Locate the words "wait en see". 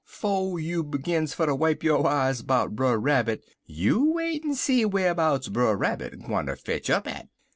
4.13-4.81